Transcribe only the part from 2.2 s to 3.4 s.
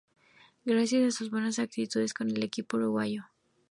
el equipo uruguayo.